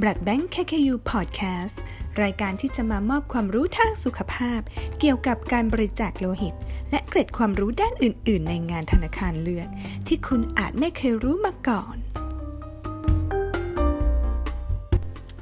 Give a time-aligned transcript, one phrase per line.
[0.00, 1.76] Blood Bank KKU Podcast
[2.22, 4.60] รายการที่จะมามอบความรู้ทางสุขภาพ
[4.98, 6.54] เกี่ยวกับการบริจาคโลหิต
[6.90, 9.68] และเกร็ดความรู้ด้านอื่น ๆ ในงานธนาคารเลือด
[10.06, 11.96] ที่คุณอาจไม่เคยรู้มาก่อน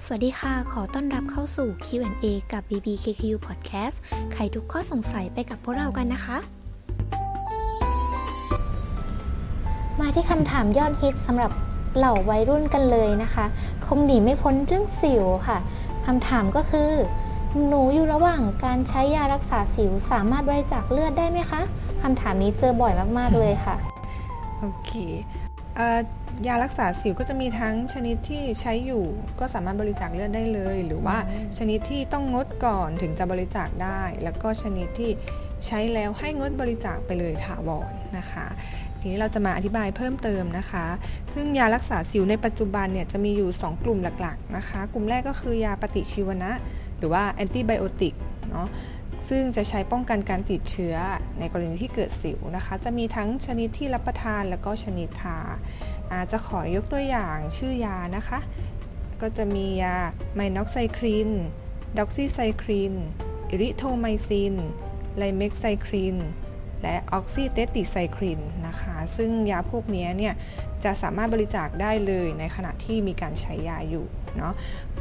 [0.05, 3.97] สวัสดีค่ะ ขอต้อนรับเข้าสู่ Q&A กับ BBKKU Podcast
[4.33, 6.39] ไขทุกข้อสงสัยไปกับพวกเรากันนะคะ
[10.01, 11.53] มาที่คำถามยอดฮิตสำหรับ
[11.97, 13.45] เหล่าวัยรุ่นกันเลยนะคะ
[13.87, 15.59] คงหนีไม่พ้นเรื่องสิวค่ะ
[16.07, 16.91] คำถามก็คือ
[17.69, 21.61] หนูอยู่ระหว่างการใช้ยารักษาสิวสามารถบริจาคเลือดได้ไหมคะ
[22.03, 23.77] คำถามนี้เจอบ่อยมากๆเลยค่ะ
[24.59, 24.93] โอเค
[26.47, 29.05] ยารักษาสิวก็จะมีทั้งชนิดที่ใช้อยู่
[29.41, 31.19] ก็สามารถบริจาคเลือดได้เลย หรือว่า
[31.59, 35.11] ชนิดที่ต้องงดก่อนถึงจะบริจาคได้ แล้วก็ชนิดที่
[35.67, 38.47] ใช้แล้วให้งดบริจาคไปเลยถาวรนะคะ
[39.01, 40.87] ทีนี้เราจะมาอธิบายเพิ่มเติมนะคะ
[41.35, 46.51] ซึ่งยารักษาสิวในปัจจุบันเนี่ยจะมีอยู่ 2 กลุ่มหลักๆนะคะ กลุ่มแรกก็คือยาปฏิชีวนะ
[46.99, 48.15] หรือว่าแอนติไบโอติก
[48.51, 48.69] เนาะ
[49.29, 50.97] ซึ่งจะใช้ป้องกันการติดเชื้อ
[51.39, 55.39] ในกรณีที่เกิดสิวนะคะ จะมีทั้งชนิดที่รับประทานแล้วก็ชนิดทา
[56.13, 58.39] อาจจะขอยกตัวอย่างชื่อยานะคะ
[59.21, 59.97] ก็จะมียา
[60.35, 61.31] ไมน็อกไซคลิน
[61.99, 62.95] doxycycline
[63.51, 64.55] erythromycin
[65.17, 66.17] lymecycline
[66.83, 70.35] และ oxytetracycline นะคะ ซึ่งยาพวกนี้เนี่ย
[70.85, 74.53] จะสามารถบริจาคได้เลยในขณะที่มีการใช้ยาอยู่เนาะ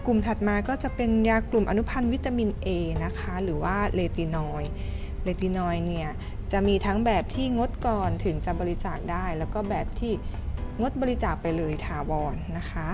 [0.05, 2.67] กลุ่มถัดมาก็จะเป็นยากลุ่มอนุพันธ์วิตามิน A
[3.03, 6.09] นะคะ หรือว่า retinoid retinoid เนี่ย
[6.51, 10.13] จะมีทั้งแบบที่งดก่อนถึงจะบริจาคได้ แล้วก็แบบที่
[10.81, 12.87] งดบริจาคไปเลยถาวรนนะคะ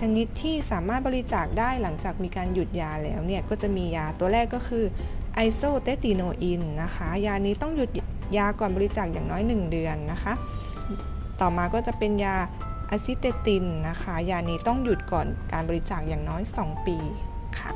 [0.00, 4.84] ชนิดที่สามารถบริจาคได้หลังจากมีการหยุดยาแล้วเนี่ยก็จะมียาตัวแรกก็คือ
[5.34, 7.88] isotretinoin นะคะ ยานี้ต้องหยุด
[8.36, 10.32] ยาก่อนบริจาคอย่างน้อย 1 เดือนนะคะ
[11.40, 12.36] ต่อมาก็จะเป็นยา
[12.90, 16.96] acitretin นะคะ ยานี้ต้องหยุดก่อนการบริจาคอย่างน้อย 2 ปี
[17.58, 17.70] ค่ะ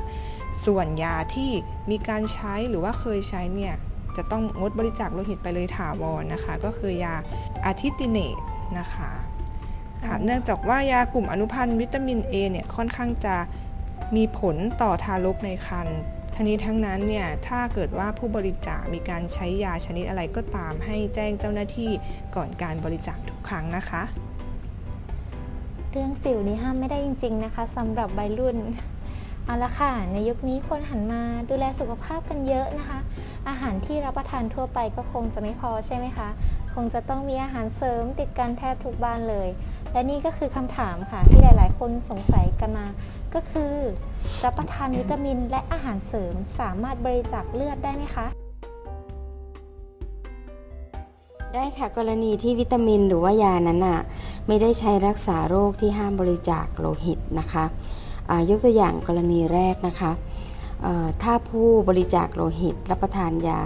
[0.65, 1.51] ส่วนยาที่
[1.91, 3.75] มีการใช้หรือว่าเคยใช้เนี่ย
[4.17, 7.15] จะต้องงดบริจาคโลหิตไปเลยถาวรนะคะ ก็คือยา
[7.65, 8.37] อะทิติเนต
[8.79, 9.11] นะคะ
[10.05, 13.35] ค่ะเนื่องจากว่ายากลุ่มอนุพันธ์วิตามิน A เนี่ยค่อนข้างจะ
[14.15, 15.99] มีผลต่อทารกในครรภ์
[16.41, 21.91] ทั้งนี้ทั้งนั้นเนี่ยถ้าเกิดว่าผู้บริจาคมีการใช้ยาชนิดอะไรก็ตามให้แจ้งเจ้าหน้าที่
[22.35, 24.03] ก่อนการบริจาคทุกครั้งนะคะ
[25.91, 28.57] เรื่องสิวนี้ห้ามไม่ได้จริง ๆ นะคะสำหรับใบรุ่น
[29.45, 32.99] เอาละค่ะ ในยุคนี้คนหันมาดูแลสุขภาพกันเยอะนะคะ
[33.49, 36.29] อาหารที่รับประทานทั่วไปก็คงจะไม่พอใช่ไหมคะ
[36.73, 39.49] คงจะต้องมีอาหารเสริมติดกันแทบทุกบ้านเลย
[39.93, 42.85] และนี่ก็คือคำถามค่ะที่หลายๆ คนสงสัยกันมา
[43.33, 43.73] ก็คือ
[44.43, 48.27] รับประทานวิตามินและอาหารเสริมสามารถบริจาคเลือดได้ไหมคะ
[51.55, 53.99] ได้ค่ะกรณีที่วิตามินหรือว่ายานั้นอะ
[54.47, 57.65] ไม่ได้ใช้รักษาโรคที่ห้ามบริจาคโลหิตนะคะ
[58.49, 60.11] ยกตัวอย่างกรณีแรกนะคะ
[61.23, 63.63] ถ้าผู้บริจาคโลหิตรับประทานยา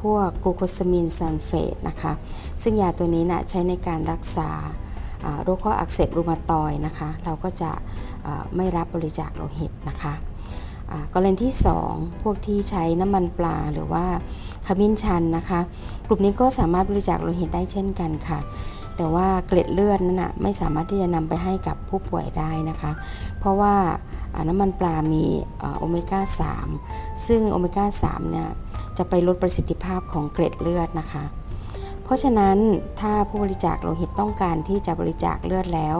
[0.00, 2.12] พวก glucosamine sulfate นะคะ
[2.62, 4.50] ซึ่งยาตัวนี้นะใช้ในการรักษา
[5.42, 7.70] โรคข้ออักเสบรูมาตอยด์นะคะเราก็จะ
[8.56, 10.12] ไม่รับบริจาคโลหิตนะคะ
[11.14, 11.54] กรณีที่
[11.88, 14.04] 2 พวกที่ใช้น้ำมันปลาหรือว่า
[14.66, 15.60] ขมิ้นชันนะคะ
[16.06, 18.38] กลุ่มนี้ก็สามารถบริจาคโลหิตได้เช่นกันค่ะ
[18.96, 22.92] แต่ว่าเกล็ดเลือดนั้นนะไม่สามารถที่จะนำไปให้กับผู้ป่วยได้นะคะ
[23.38, 23.74] เพราะว่า
[24.48, 25.24] น้ำมันปลามี
[25.78, 26.20] โอเมก้า
[26.72, 28.48] 3 ซึ่งโอเมก้า3เนี่ย
[28.98, 31.24] จะไปลดประสิทธิภาพของเกล็ดเลือดนะคะ
[32.04, 32.56] เพราะฉะนั้น
[33.00, 35.96] ถ้าผู้บริจาคโลหิตต้องการที่จะบริจาคเลือดแล้ว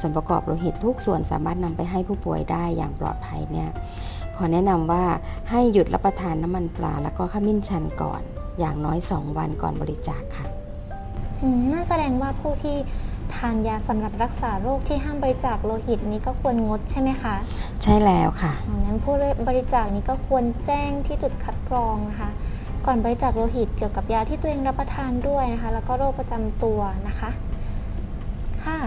[0.00, 3.70] ส่วนประกอบโลหิตทุกส่วนสามารถนำไปให้ผู้ป่วยได้อย่างปลอดภัยเนี่ย
[4.36, 5.04] ขอแนะนำว่า
[5.50, 8.22] ให้หยุดรับประทานน้ำมันปลา แล้วก็ขมิ้นชันก่อน
[8.58, 10.46] อย่างน้อย 2 วันก่อนบริจาคค่ะ
[11.72, 12.76] นั่นแสดงว่าผู้ที่
[13.34, 17.34] ทานยาสำหรับรักษาโรคที่ห้ามบริจาคโลหิตนี้ก็ควรงดใช่ไหมคะ
[17.82, 18.52] ใช่แล้วค่ะ
[18.84, 19.14] งั้นผู้
[19.48, 22.30] บริจาคนี้ก็ควรแจ้งที่จุดคัดกรองนะคะ
[22.86, 27.30] ก่อนบริจาคโลหิตเกี่ยวกับยาที่ตัวเองรับประทานด้วยนะคะ แล้วก็โรคประจำตัวนะคะ
[28.64, 28.78] ค่ะ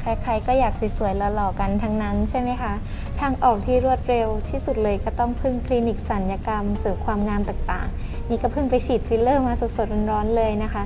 [0.00, 2.72] ใครๆก็อยากสวยๆหล่อๆกันทั้งนั้นใช่ไหมคะ
[3.20, 10.82] ทางออกที่รวดเร็วที่สุดเลยก็ต้องพึ่งคลินิกศัลยกรรมเสริมความงามต่างๆ นี่ก็เพิ่งไปฉีดฟิลเลอร์มาสดๆร้อนๆเลยนะคะ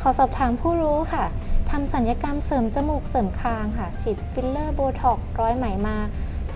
[0.00, 1.24] ขอสอบถามผู้รู้ค่ะ
[1.70, 5.96] ทำศัลยกรรมเสริมจมูกเสริมคางค่ะ ฉีดฟิลเลอร์โบท็อกซ์ร้อยไหมมา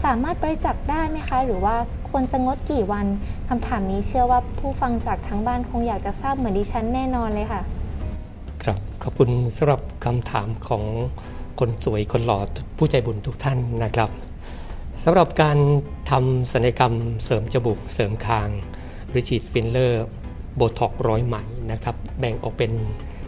[0.05, 1.77] สามารถบริจาคได้ไหมคะ หรือว่า
[2.11, 3.07] ควรจะงดกี่วัน
[3.49, 7.63] คำถามนี้เชื่อว่าผู้ฟังจากทางบ้านคงอยากจะทราบเหมือนดิฉันแน่นอนเลยค่ะ
[8.63, 10.83] ครับขอบคุณสำหรับคำถามของ
[11.59, 12.39] คนสวยคนหล่อ
[12.79, 14.11] ผู้ใจบุญทุกท่านนะครับ
[15.03, 15.59] สำหรับการ
[16.11, 16.95] ทำศัลยกรรม
[17.25, 18.49] เสริมจมูกเสริมคาง
[19.09, 20.05] หรือฉีดฟิลเลอร์
[20.57, 21.37] โบท็อกซ์ร้อยไหม
[21.73, 22.73] นะครับแบ่งออกเป็น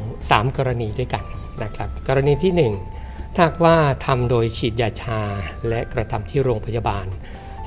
[0.01, 1.25] 3 กรณีด้วยกัน
[1.63, 3.77] นะครับกรณีที่ 1 ถ้าว่า
[4.07, 5.21] ทำโดยฉีดยาชา
[5.69, 7.07] และกระทำที่โรงพยาบาล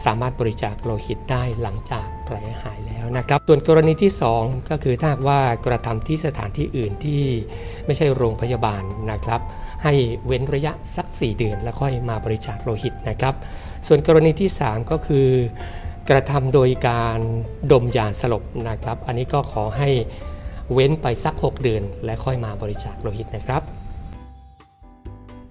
[0.06, 4.12] สามารถบริจาคโลหิตได้หลังจากแผลหายแล้วนะครับ ส่วนกรณีที่
[4.42, 7.22] 2 ก็คือถ้าว่ากระทำที่สถานที่อื่นที่
[7.86, 9.42] ไม่ใช่โรงพยาบาลนะครับ
[9.84, 9.94] ให้
[10.26, 13.36] เว้นระยะสัก 4 เดือนแล้วค่อยมาบริจาคโลหิตนะครับ
[13.88, 15.28] ส่วนกรณีที่ 3 ก็คือ
[16.12, 17.20] กระทำโดยการ
[17.72, 19.90] ดมยาสลบนะครับ อันนี้ก็ขอให้
[20.74, 23.62] เว้นไปสัก 6 เดือน และค่อยมาบริจาคโลหิตนะครับ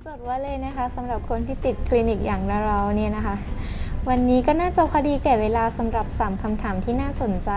[0.07, 3.37] จดไว้เลยนะคะสำหรับคนที่ติดคลินิกอย่างเราเนี่ยนะคะ
[4.09, 7.51] วันนี้ก็น่าจะพอดีแก่เวลาสำหรับ 3คำถามที่น่าสนใจ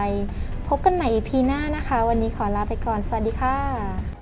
[0.67, 4.12] พบกันใหม่ EP หน้านะคะ วันนี้ขอลาไปก่อน สวัสดีค่ะ